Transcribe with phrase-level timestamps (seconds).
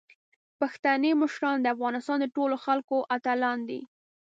[0.59, 3.81] پښتني مشران د افغانستان د ټولو خلکو اتلان دي.